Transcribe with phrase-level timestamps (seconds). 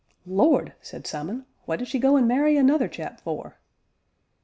[0.25, 3.59] "Lord!" said Simon, "what did she go and marry another chap for?"